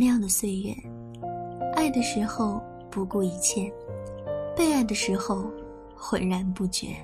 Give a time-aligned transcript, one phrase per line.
[0.00, 0.72] 那样的岁月，
[1.74, 3.68] 爱的时候不顾一切，
[4.56, 5.50] 被爱的时候
[5.96, 6.94] 浑然不觉。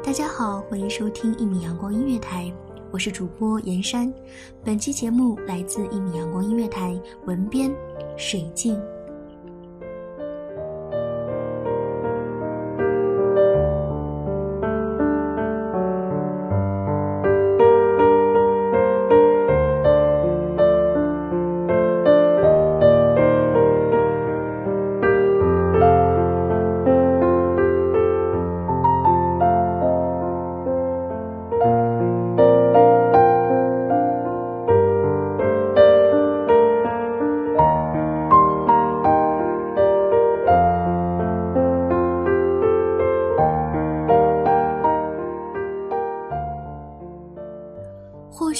[0.00, 2.52] 大家好，欢迎收听一米阳光音乐台，
[2.92, 4.14] 我是主播严山。
[4.62, 7.68] 本期节目来自一米阳光音乐台，文编
[8.16, 8.80] 水静。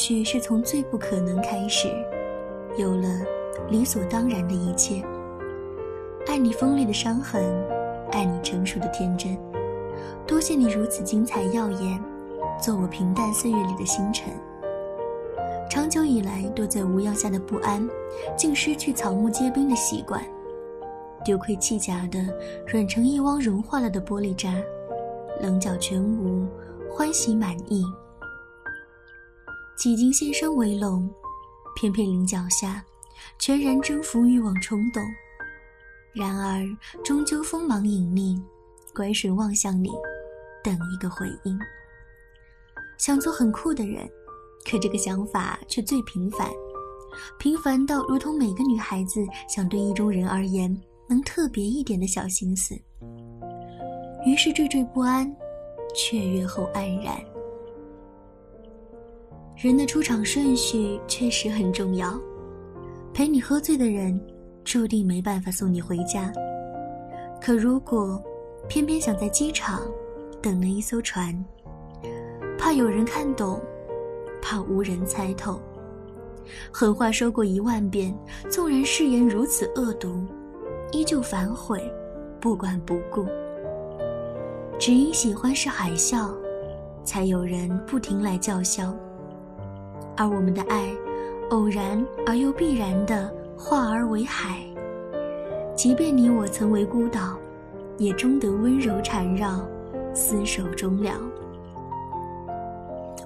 [0.08, 1.88] 许是从最不可能开始，
[2.78, 3.08] 有了
[3.68, 5.02] 理所当然的一切。
[6.28, 7.42] 爱你锋利的伤痕，
[8.12, 9.36] 爱你成熟的天真。
[10.24, 12.00] 多谢你如此精彩耀眼，
[12.62, 14.33] 做我平淡岁月里的星辰。
[15.68, 17.84] 长久以来躲在无恙下的不安，
[18.36, 20.22] 竟失去草木皆兵的习惯。
[21.24, 22.20] 丢盔弃甲的
[22.64, 24.55] 软成一汪融化了的玻璃渣，
[25.40, 26.46] 棱角全无，
[26.89, 27.84] 欢喜满意。
[29.77, 31.09] 几经先生围拢，
[31.75, 32.83] 偏偏临脚下，
[33.39, 35.03] 全然征服欲望冲动。
[36.14, 36.64] 然而
[37.05, 38.41] 终究锋芒隐匿，
[38.95, 39.91] 拐水望向你，
[40.64, 41.59] 等一个回应。
[42.97, 44.09] 想做很酷的人，
[44.64, 46.48] 可这个想法却最平凡，
[47.39, 50.75] 平凡到如同每个女孩子想对意中人而言
[51.07, 52.75] 能特别一点的小心思。
[54.25, 55.31] 于是惴惴不安，
[55.95, 57.14] 雀跃后黯然。
[59.56, 62.20] 人的出场顺序确实很重要，
[63.14, 64.20] 陪你喝醉的人，
[64.64, 66.30] 注定没办法送你回家。
[67.40, 68.22] 可如果
[68.68, 69.80] 偏偏想在机场
[70.42, 71.34] 等了一艘船，
[72.58, 73.58] 怕有人看懂，
[74.42, 75.58] 怕无人猜透，
[76.70, 78.14] 狠话说过一万遍，
[78.50, 80.22] 纵然誓言如此恶毒，
[80.92, 81.83] 依旧反悔，
[82.39, 83.24] 不管不顾。
[84.78, 86.28] 只因喜欢是海啸，
[87.02, 88.95] 才有人不停来叫嚣。
[90.16, 90.88] 而我们的爱，
[91.50, 94.60] 偶然而又必然的化而为海。
[95.74, 97.36] 即便你我曾为孤岛，
[97.98, 99.60] 也终得温柔缠绕，
[100.14, 101.12] 厮守终了。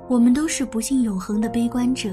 [0.09, 2.11] 我们都是不幸永恒的悲观者，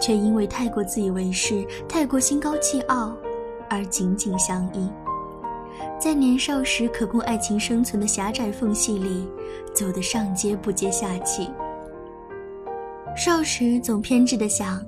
[0.00, 3.12] 却因为太过自以为是，太过心高气傲，
[3.68, 4.88] 而紧紧相依。
[6.00, 9.28] 在年少时可供爱情生存的狭窄缝隙里，
[9.74, 11.50] 走得上接不接下气。
[13.16, 14.84] 少时总偏执的想，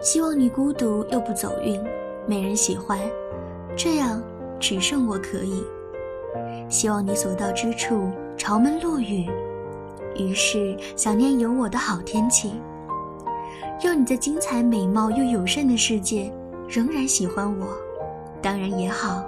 [0.00, 1.78] 希望你孤独又不走运，
[2.26, 2.98] 没人喜欢，
[3.76, 4.22] 这样
[4.58, 5.62] 只剩我可以。
[6.70, 9.28] 希望你所到之处朝门落雨，
[10.16, 12.52] 于是想念有我的好天气。
[13.84, 16.32] 要你在精彩美貌又友善的世界
[16.66, 17.66] 仍然喜欢我，
[18.40, 19.22] 当然也好。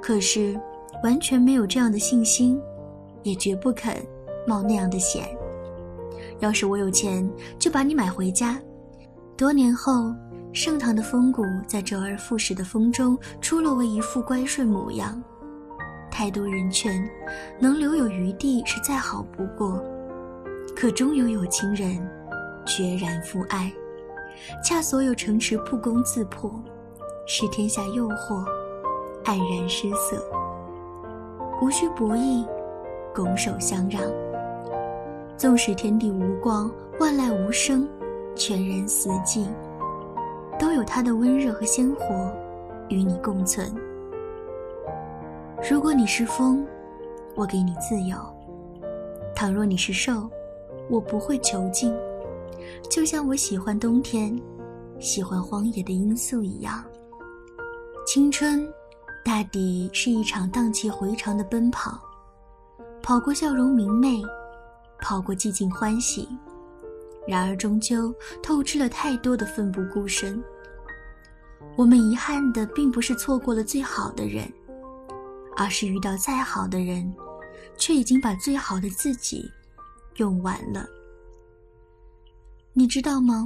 [0.00, 0.58] 可是
[1.04, 2.58] 完全没有这样的信心，
[3.22, 3.94] 也绝不肯
[4.46, 5.28] 冒那样的险。
[6.42, 8.60] 要是我有钱，就把你买回家。
[9.36, 10.12] 多年后，
[10.52, 15.22] 盛唐的风骨在周而复始的风中出落为一副乖顺模样。
[16.10, 17.08] 太多人劝，
[17.60, 19.80] 能留有余地是再好不过。
[20.74, 21.96] 可终有有情人，
[22.66, 23.72] 决然负爱。
[24.64, 26.52] 恰所有城池不攻自破，
[27.24, 28.44] 是天下诱惑，
[29.24, 30.20] 黯然失色。
[31.62, 32.44] 无需博弈，
[33.14, 34.02] 拱手相让。
[35.42, 37.84] 纵使天地无光，万籁无声，
[38.36, 39.44] 全然死寂，
[40.56, 42.32] 都有它的温热和鲜活，
[42.88, 43.68] 与你共存。
[45.68, 46.64] 如果你是风，
[47.34, 48.16] 我给你自由；
[49.34, 50.30] 倘若你是兽，
[50.88, 51.92] 我不会囚禁。
[52.88, 54.40] 就像我喜欢冬天，
[55.00, 56.84] 喜欢荒野的罂粟一样。
[58.06, 58.64] 青春，
[59.24, 61.98] 大抵是一场荡气回肠的奔跑，
[63.02, 64.22] 跑过笑容明媚，
[65.02, 66.26] 跑过寂静欢喜，
[67.28, 70.42] 然而终究透支了太多的奋不顾身。
[71.76, 74.50] 我们遗憾的并不是错过了最好的人，
[75.56, 77.12] 而是遇到再好的人，
[77.76, 79.50] 却已经把最好的自己
[80.16, 80.86] 用完了。
[82.72, 83.44] 你知道吗？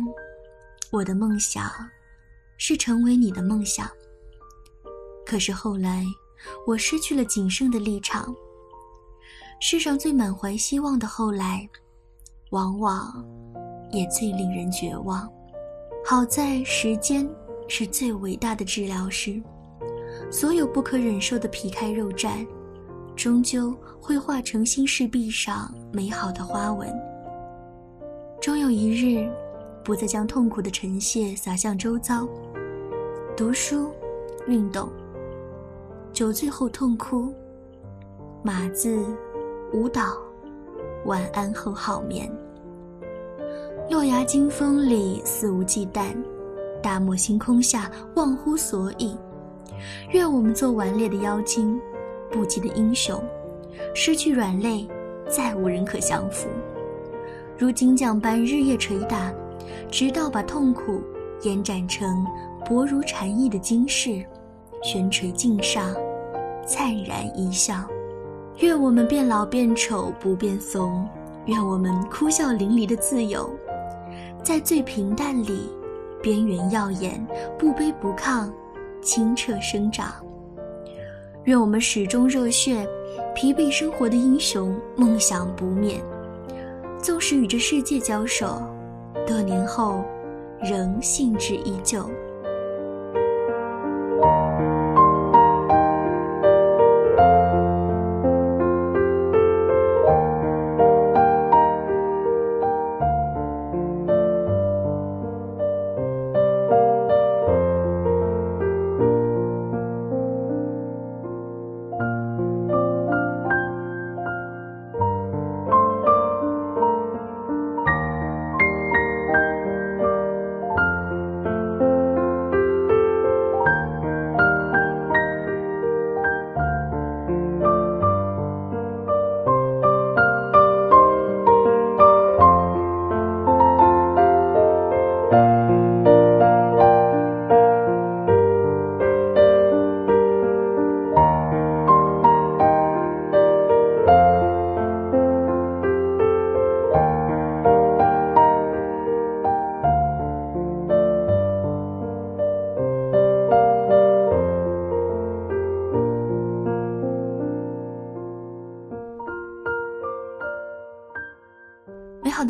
[0.93, 1.71] 我的梦想
[2.59, 3.89] 是成为你的梦想。
[5.25, 6.05] 可是后来，
[6.67, 8.35] 我失去了仅剩的立场。
[9.59, 11.69] 世上最满怀希望的后来，
[12.51, 13.25] 往往
[13.91, 15.29] 也最令人绝望。
[16.05, 17.29] 好在时间
[17.67, 19.43] 是最伟大的治疗师，
[20.31, 22.47] 所有不可忍受的皮开肉绽，
[23.17, 26.89] 终究会化成心事壁上美好的花纹。
[28.41, 29.29] 终有一日，
[29.83, 32.29] 不再将痛苦的尘屑洒向周遭。
[33.35, 33.91] 读书，
[34.47, 34.89] 运动。
[36.13, 37.35] 酒醉后痛哭，
[38.43, 39.05] 码字，
[39.73, 40.17] 舞蹈，
[41.07, 42.31] 晚安后好眠。
[43.91, 46.15] 落崖惊风里肆无忌惮，
[46.83, 49.17] 大漠星空下忘乎所以。
[50.13, 51.79] 愿我们做顽劣的妖精，
[52.31, 53.23] 不羁的英雄，
[53.93, 54.89] 失去软肋，
[55.29, 56.49] 再无人可降服。
[57.59, 59.33] 如金匠般日夜捶打，
[59.91, 61.03] 直到把痛苦
[61.43, 62.25] 延展成
[62.65, 64.25] 薄如蝉翼的金饰，
[64.83, 65.95] 悬垂颈上。
[66.67, 67.85] 灿然一笑，
[68.59, 71.07] 愿我们变老变丑不变怂，
[71.45, 73.51] 愿我们哭笑淋漓的自由，
[74.43, 75.71] 在最平淡里，
[76.23, 77.25] 边缘耀眼，
[77.59, 78.51] 不卑不亢，
[79.03, 80.15] 清澈生长。
[81.45, 82.89] 愿我们始终热血，
[83.35, 86.03] 疲惫生活的英雄梦想不灭，
[87.03, 88.63] 纵使与这世界交手，
[89.27, 90.03] 多年后
[90.63, 92.09] 仍兴致依旧。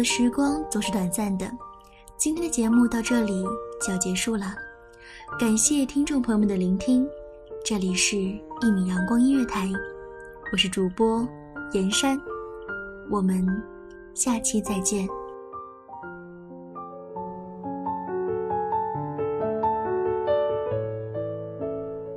[0.07, 1.51] 时光总是短暂的，
[2.17, 3.45] 今天的节目到这里
[3.85, 4.55] 就要结束了，
[5.37, 7.05] 感谢听众朋友们的聆听，
[7.65, 9.69] 这里是一米阳光音乐台，
[10.53, 11.27] 我是主播
[11.73, 12.17] 严山，
[13.11, 13.45] 我们
[14.15, 15.09] 下期再见。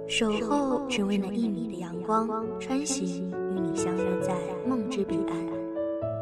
[0.08, 2.30] 守候只为那一米的阳光，
[2.60, 4.36] 穿行与你相约在
[4.68, 5.59] 梦之彼岸。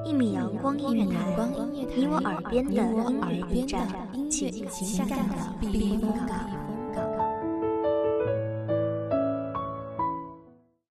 [0.06, 1.36] 一米阳光音乐台，
[1.72, 3.88] 你我耳边的音乐驿站，
[4.30, 6.67] 情感的避风港。